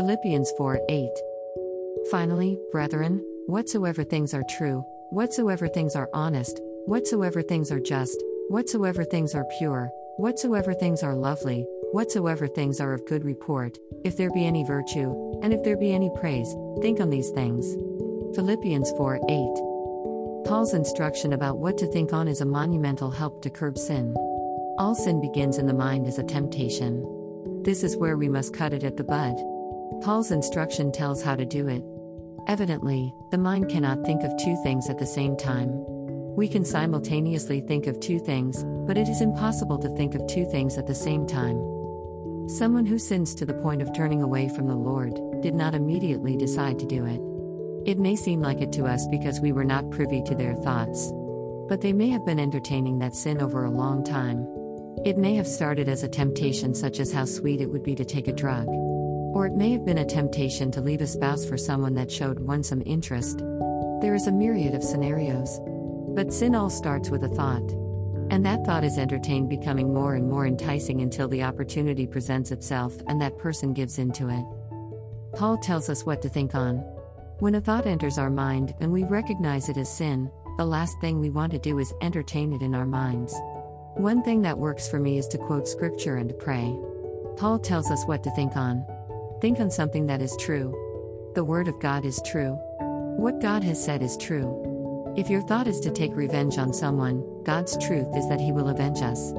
Philippians 0.00 0.50
4 0.56 0.80
8. 0.88 1.10
Finally, 2.10 2.58
brethren, 2.72 3.22
whatsoever 3.44 4.02
things 4.02 4.32
are 4.32 4.42
true, 4.48 4.82
whatsoever 5.10 5.68
things 5.68 5.94
are 5.94 6.08
honest, 6.14 6.58
whatsoever 6.86 7.42
things 7.42 7.70
are 7.70 7.80
just, 7.80 8.16
whatsoever 8.48 9.04
things 9.04 9.34
are 9.34 9.44
pure, 9.58 9.90
whatsoever 10.16 10.72
things 10.72 11.02
are 11.02 11.14
lovely, 11.14 11.66
whatsoever 11.92 12.48
things 12.48 12.80
are 12.80 12.94
of 12.94 13.04
good 13.04 13.26
report, 13.26 13.76
if 14.02 14.16
there 14.16 14.30
be 14.30 14.46
any 14.46 14.64
virtue, 14.64 15.38
and 15.42 15.52
if 15.52 15.62
there 15.64 15.76
be 15.76 15.92
any 15.92 16.10
praise, 16.18 16.50
think 16.80 16.98
on 16.98 17.10
these 17.10 17.28
things. 17.32 17.74
Philippians 18.34 18.90
4 18.92 19.16
8. 19.16 20.48
Paul's 20.48 20.72
instruction 20.72 21.34
about 21.34 21.58
what 21.58 21.76
to 21.76 21.86
think 21.92 22.14
on 22.14 22.26
is 22.26 22.40
a 22.40 22.46
monumental 22.46 23.10
help 23.10 23.42
to 23.42 23.50
curb 23.50 23.76
sin. 23.76 24.14
All 24.78 24.94
sin 24.94 25.20
begins 25.20 25.58
in 25.58 25.66
the 25.66 25.74
mind 25.74 26.06
as 26.06 26.18
a 26.18 26.24
temptation. 26.24 27.04
This 27.64 27.84
is 27.84 27.98
where 27.98 28.16
we 28.16 28.30
must 28.30 28.54
cut 28.54 28.72
it 28.72 28.82
at 28.82 28.96
the 28.96 29.04
bud. 29.04 29.36
Paul's 30.02 30.30
instruction 30.30 30.90
tells 30.92 31.22
how 31.22 31.36
to 31.36 31.44
do 31.44 31.68
it. 31.68 31.84
Evidently, 32.48 33.12
the 33.30 33.36
mind 33.36 33.68
cannot 33.68 34.02
think 34.06 34.22
of 34.22 34.32
two 34.38 34.56
things 34.62 34.88
at 34.88 34.98
the 34.98 35.06
same 35.06 35.36
time. 35.36 35.68
We 36.36 36.48
can 36.48 36.64
simultaneously 36.64 37.60
think 37.60 37.86
of 37.86 38.00
two 38.00 38.18
things, 38.18 38.64
but 38.86 38.96
it 38.96 39.08
is 39.08 39.20
impossible 39.20 39.76
to 39.78 39.94
think 39.96 40.14
of 40.14 40.26
two 40.26 40.46
things 40.46 40.78
at 40.78 40.86
the 40.86 40.94
same 40.94 41.26
time. 41.26 41.58
Someone 42.48 42.86
who 42.86 42.98
sins 42.98 43.34
to 43.34 43.44
the 43.44 43.52
point 43.52 43.82
of 43.82 43.94
turning 43.94 44.22
away 44.22 44.48
from 44.48 44.68
the 44.68 44.74
Lord 44.74 45.14
did 45.42 45.54
not 45.54 45.74
immediately 45.74 46.34
decide 46.34 46.78
to 46.78 46.86
do 46.86 47.04
it. 47.04 47.20
It 47.88 47.98
may 47.98 48.16
seem 48.16 48.40
like 48.40 48.62
it 48.62 48.72
to 48.72 48.86
us 48.86 49.06
because 49.08 49.40
we 49.40 49.52
were 49.52 49.64
not 49.64 49.90
privy 49.90 50.22
to 50.22 50.34
their 50.34 50.54
thoughts. 50.54 51.12
But 51.68 51.82
they 51.82 51.92
may 51.92 52.08
have 52.08 52.24
been 52.24 52.40
entertaining 52.40 53.00
that 53.00 53.14
sin 53.14 53.42
over 53.42 53.64
a 53.64 53.70
long 53.70 54.02
time. 54.02 54.46
It 55.04 55.18
may 55.18 55.34
have 55.34 55.46
started 55.46 55.90
as 55.90 56.02
a 56.02 56.08
temptation, 56.08 56.74
such 56.74 57.00
as 57.00 57.12
how 57.12 57.26
sweet 57.26 57.60
it 57.60 57.70
would 57.70 57.82
be 57.82 57.94
to 57.96 58.04
take 58.04 58.28
a 58.28 58.32
drug. 58.32 58.66
Or 59.32 59.46
it 59.46 59.54
may 59.54 59.70
have 59.72 59.84
been 59.84 59.98
a 59.98 60.04
temptation 60.04 60.70
to 60.72 60.80
leave 60.80 61.00
a 61.00 61.06
spouse 61.06 61.44
for 61.44 61.56
someone 61.56 61.94
that 61.94 62.10
showed 62.10 62.40
one 62.40 62.62
some 62.62 62.82
interest. 62.84 63.38
There 64.00 64.14
is 64.14 64.26
a 64.26 64.32
myriad 64.32 64.74
of 64.74 64.82
scenarios. 64.82 65.60
But 66.14 66.32
sin 66.32 66.54
all 66.54 66.70
starts 66.70 67.10
with 67.10 67.22
a 67.22 67.28
thought. 67.28 67.70
And 68.30 68.44
that 68.44 68.64
thought 68.64 68.84
is 68.84 68.98
entertained, 68.98 69.48
becoming 69.48 69.94
more 69.94 70.14
and 70.14 70.28
more 70.28 70.46
enticing 70.46 71.00
until 71.00 71.28
the 71.28 71.42
opportunity 71.42 72.06
presents 72.06 72.50
itself 72.50 72.96
and 73.06 73.20
that 73.20 73.38
person 73.38 73.72
gives 73.72 73.98
into 73.98 74.28
it. 74.28 74.44
Paul 75.36 75.58
tells 75.58 75.88
us 75.88 76.04
what 76.04 76.22
to 76.22 76.28
think 76.28 76.54
on. 76.54 76.78
When 77.38 77.54
a 77.54 77.60
thought 77.60 77.86
enters 77.86 78.18
our 78.18 78.30
mind 78.30 78.74
and 78.80 78.92
we 78.92 79.04
recognize 79.04 79.68
it 79.68 79.76
as 79.76 79.92
sin, 79.92 80.30
the 80.58 80.66
last 80.66 81.00
thing 81.00 81.20
we 81.20 81.30
want 81.30 81.52
to 81.52 81.58
do 81.58 81.78
is 81.78 81.94
entertain 82.02 82.52
it 82.52 82.62
in 82.62 82.74
our 82.74 82.84
minds. 82.84 83.34
One 83.94 84.22
thing 84.22 84.42
that 84.42 84.58
works 84.58 84.88
for 84.88 84.98
me 84.98 85.18
is 85.18 85.26
to 85.28 85.38
quote 85.38 85.66
scripture 85.66 86.16
and 86.16 86.28
to 86.28 86.34
pray. 86.34 86.76
Paul 87.36 87.58
tells 87.58 87.90
us 87.90 88.04
what 88.04 88.22
to 88.24 88.30
think 88.32 88.56
on. 88.56 88.84
Think 89.40 89.58
on 89.58 89.70
something 89.70 90.06
that 90.06 90.20
is 90.20 90.36
true. 90.36 90.70
The 91.34 91.44
Word 91.44 91.66
of 91.66 91.80
God 91.80 92.04
is 92.04 92.20
true. 92.26 92.58
What 93.16 93.40
God 93.40 93.64
has 93.64 93.82
said 93.82 94.02
is 94.02 94.18
true. 94.18 95.14
If 95.16 95.30
your 95.30 95.40
thought 95.40 95.66
is 95.66 95.80
to 95.80 95.90
take 95.90 96.14
revenge 96.14 96.58
on 96.58 96.74
someone, 96.74 97.24
God's 97.42 97.78
truth 97.78 98.14
is 98.14 98.28
that 98.28 98.40
He 98.40 98.52
will 98.52 98.68
avenge 98.68 99.00
us. 99.00 99.32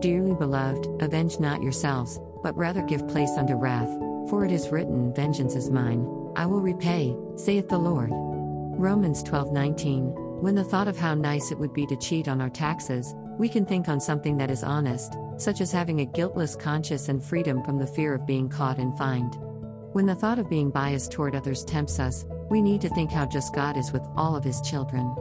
Dearly 0.00 0.34
beloved, 0.34 1.02
avenge 1.02 1.38
not 1.38 1.62
yourselves, 1.62 2.18
but 2.42 2.56
rather 2.56 2.80
give 2.80 3.06
place 3.08 3.32
unto 3.36 3.54
wrath, 3.54 3.90
for 4.30 4.46
it 4.46 4.52
is 4.52 4.70
written, 4.70 5.12
Vengeance 5.14 5.54
is 5.54 5.70
mine, 5.70 6.08
I 6.34 6.46
will 6.46 6.62
repay, 6.62 7.14
saith 7.36 7.68
the 7.68 7.78
Lord. 7.78 8.10
Romans 8.10 9.22
12:19. 9.22 10.14
When 10.40 10.54
the 10.54 10.64
thought 10.64 10.88
of 10.88 10.96
how 10.96 11.14
nice 11.14 11.52
it 11.52 11.58
would 11.58 11.74
be 11.74 11.86
to 11.86 11.96
cheat 11.96 12.26
on 12.26 12.40
our 12.40 12.50
taxes, 12.50 13.14
we 13.38 13.48
can 13.48 13.64
think 13.64 13.88
on 13.88 14.00
something 14.00 14.36
that 14.36 14.50
is 14.50 14.62
honest, 14.62 15.16
such 15.36 15.60
as 15.60 15.72
having 15.72 16.00
a 16.00 16.06
guiltless 16.06 16.54
conscience 16.54 17.08
and 17.08 17.22
freedom 17.22 17.62
from 17.64 17.78
the 17.78 17.86
fear 17.86 18.14
of 18.14 18.26
being 18.26 18.48
caught 18.48 18.78
and 18.78 18.96
fined. 18.96 19.36
When 19.92 20.06
the 20.06 20.14
thought 20.14 20.38
of 20.38 20.48
being 20.48 20.70
biased 20.70 21.12
toward 21.12 21.34
others 21.34 21.64
tempts 21.64 21.98
us, 21.98 22.24
we 22.50 22.62
need 22.62 22.80
to 22.82 22.88
think 22.90 23.10
how 23.10 23.26
just 23.26 23.54
God 23.54 23.76
is 23.76 23.92
with 23.92 24.02
all 24.16 24.36
of 24.36 24.44
his 24.44 24.60
children. 24.60 25.14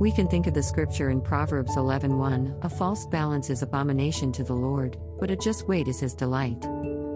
We 0.00 0.12
can 0.12 0.28
think 0.28 0.46
of 0.46 0.54
the 0.54 0.62
scripture 0.62 1.10
in 1.10 1.20
Proverbs 1.20 1.76
11:1, 1.76 2.56
a 2.62 2.68
false 2.68 3.06
balance 3.06 3.50
is 3.50 3.62
abomination 3.62 4.32
to 4.32 4.44
the 4.44 4.54
Lord, 4.54 4.96
but 5.18 5.30
a 5.30 5.36
just 5.36 5.68
weight 5.68 5.88
is 5.88 6.00
his 6.00 6.14
delight. 6.14 6.60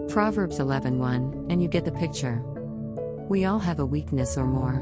Proverbs 0.09 0.59
11:1, 0.59 1.45
and 1.49 1.61
you 1.61 1.69
get 1.69 1.85
the 1.85 1.91
picture. 1.91 2.43
We 3.29 3.45
all 3.45 3.59
have 3.59 3.79
a 3.79 3.85
weakness 3.85 4.37
or 4.37 4.45
more. 4.45 4.81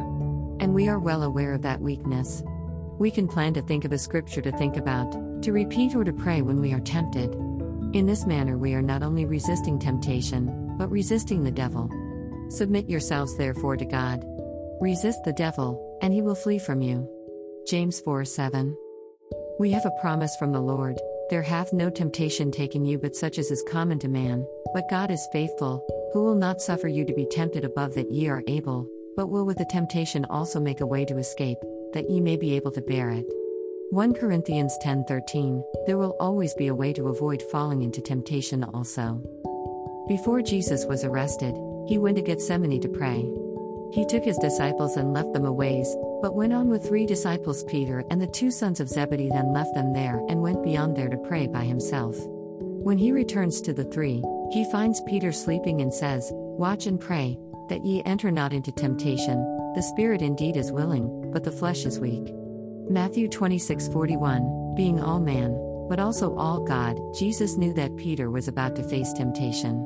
And 0.60 0.74
we 0.74 0.90
are 0.90 1.00
well 1.00 1.24
aware 1.24 1.54
of 1.54 1.62
that 1.62 1.82
weakness. 1.82 2.44
We 3.00 3.10
can 3.10 3.28
plan 3.28 3.54
to 3.54 3.62
think 3.62 3.86
of 3.86 3.92
a 3.92 3.98
scripture 3.98 4.42
to 4.42 4.52
think 4.52 4.78
about, 4.78 5.16
to 5.44 5.52
repeat 5.52 5.96
or 5.96 6.04
to 6.04 6.14
pray 6.14 6.42
when 6.42 6.62
we 6.62 6.74
are 6.74 6.80
tempted. 6.80 7.34
In 7.94 8.06
this 8.06 8.26
manner, 8.26 8.58
we 8.58 8.74
are 8.74 8.82
not 8.82 9.04
only 9.04 9.26
resisting 9.26 9.80
temptation, 9.80 10.76
but 10.78 10.92
resisting 10.92 11.44
the 11.44 11.52
devil. 11.52 11.90
Submit 12.50 12.90
yourselves 12.90 13.36
therefore 13.38 13.78
to 13.78 13.86
God. 13.86 14.24
Resist 14.80 15.24
the 15.24 15.34
devil, 15.34 16.00
and 16.02 16.14
he 16.14 16.22
will 16.22 16.36
flee 16.36 16.60
from 16.60 16.82
you. 16.82 17.08
James 17.68 18.00
4 18.02 18.26
7. 18.26 18.76
We 19.60 19.72
have 19.72 19.86
a 19.86 20.02
promise 20.02 20.36
from 20.38 20.52
the 20.52 20.62
Lord 20.62 21.00
There 21.30 21.42
hath 21.42 21.72
no 21.72 21.90
temptation 21.90 22.52
taken 22.52 22.84
you 22.84 22.98
but 22.98 23.16
such 23.16 23.38
as 23.38 23.52
is 23.52 23.64
common 23.70 24.00
to 24.00 24.08
man, 24.08 24.46
but 24.74 24.90
God 24.90 25.12
is 25.12 25.30
faithful, 25.32 25.86
who 26.14 26.24
will 26.24 26.36
not 26.36 26.62
suffer 26.62 26.88
you 26.88 27.06
to 27.06 27.14
be 27.14 27.26
tempted 27.26 27.64
above 27.64 27.94
that 27.96 28.12
ye 28.12 28.28
are 28.28 28.44
able, 28.48 28.88
but 29.16 29.28
will 29.28 29.46
with 29.46 29.58
the 29.58 29.66
temptation 29.66 30.26
also 30.26 30.60
make 30.60 30.82
a 30.82 30.86
way 30.86 31.06
to 31.06 31.18
escape, 31.18 31.58
that 31.94 32.10
ye 32.10 32.20
may 32.20 32.36
be 32.36 32.54
able 32.56 32.72
to 32.72 32.82
bear 32.82 33.10
it. 33.12 33.26
1 33.92 34.14
Corinthians 34.14 34.78
10:13 34.82 35.62
There 35.86 35.98
will 35.98 36.16
always 36.18 36.54
be 36.54 36.68
a 36.68 36.74
way 36.74 36.94
to 36.94 37.10
avoid 37.10 37.42
falling 37.52 37.82
into 37.82 38.00
temptation 38.00 38.64
also. 38.64 39.22
Before 40.08 40.42
Jesus 40.42 40.86
was 40.86 41.04
arrested, 41.04 41.54
he 41.90 41.98
went 41.98 42.16
to 42.16 42.22
Gethsemane 42.22 42.80
to 42.80 42.88
pray. 42.88 43.30
He 43.92 44.06
took 44.06 44.24
his 44.24 44.38
disciples 44.38 44.96
and 44.96 45.12
left 45.12 45.34
them 45.34 45.44
a 45.44 45.52
ways, 45.52 45.94
but 46.22 46.38
went 46.38 46.54
on 46.54 46.70
with 46.70 46.88
three 46.88 47.06
disciples 47.06 47.66
Peter 47.66 48.06
and 48.10 48.22
the 48.22 48.28
two 48.28 48.50
sons 48.50 48.80
of 48.80 48.88
Zebedee 48.88 49.28
then 49.28 49.52
left 49.52 49.74
them 49.74 49.92
there 49.92 50.22
and 50.30 50.42
went 50.42 50.64
beyond 50.64 50.96
there 50.96 51.10
to 51.10 51.28
pray 51.28 51.48
by 51.48 51.66
himself. 51.66 52.16
When 52.26 52.98
he 52.98 53.12
returns 53.12 53.60
to 53.60 53.74
the 53.74 53.84
three, 53.84 54.24
he 54.54 54.72
finds 54.72 55.02
Peter 55.02 55.34
sleeping 55.34 55.82
and 55.82 55.94
says, 55.94 56.32
Watch 56.34 56.88
and 56.88 56.98
pray, 56.98 57.38
that 57.68 57.84
ye 57.84 58.04
enter 58.06 58.32
not 58.32 58.54
into 58.54 58.72
temptation, 58.72 59.44
the 59.76 59.84
spirit 59.84 60.22
indeed 60.22 60.56
is 60.56 60.72
willing, 60.72 61.30
but 61.34 61.44
the 61.44 61.52
flesh 61.52 61.86
is 61.86 62.00
weak. 62.00 62.34
Matthew 62.92 63.30
26:41 63.30 64.76
Being 64.76 65.00
all 65.00 65.22
man, 65.22 65.58
but 65.88 65.98
also 65.98 66.36
all 66.36 66.60
God, 66.60 67.00
Jesus 67.16 67.56
knew 67.56 67.72
that 67.74 67.96
Peter 67.96 68.30
was 68.30 68.50
about 68.50 68.76
to 68.76 68.84
face 68.84 69.14
temptation. 69.14 69.78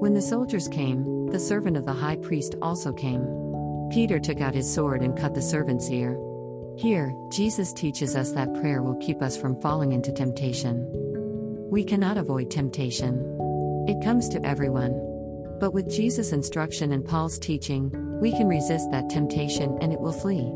When 0.00 0.14
the 0.14 0.22
soldiers 0.22 0.66
came, 0.66 1.26
the 1.26 1.38
servant 1.38 1.76
of 1.76 1.84
the 1.84 1.92
high 1.92 2.16
priest 2.16 2.54
also 2.62 2.90
came. 2.90 3.22
Peter 3.90 4.18
took 4.18 4.40
out 4.40 4.54
his 4.54 4.72
sword 4.72 5.02
and 5.02 5.14
cut 5.14 5.34
the 5.34 5.42
servant's 5.42 5.90
ear. 5.90 6.18
Here, 6.78 7.12
Jesus 7.30 7.74
teaches 7.74 8.16
us 8.16 8.32
that 8.32 8.54
prayer 8.54 8.82
will 8.82 8.96
keep 8.96 9.20
us 9.20 9.36
from 9.36 9.60
falling 9.60 9.92
into 9.92 10.10
temptation. 10.10 10.86
We 11.70 11.84
cannot 11.84 12.16
avoid 12.16 12.50
temptation. 12.50 13.84
It 13.86 14.02
comes 14.02 14.26
to 14.30 14.42
everyone. 14.46 14.94
But 15.60 15.74
with 15.74 15.90
Jesus' 15.90 16.32
instruction 16.32 16.92
and 16.92 17.04
Paul's 17.04 17.38
teaching, 17.38 17.90
we 18.22 18.30
can 18.32 18.48
resist 18.48 18.90
that 18.90 19.10
temptation 19.10 19.76
and 19.82 19.92
it 19.92 20.00
will 20.00 20.12
flee. 20.12 20.50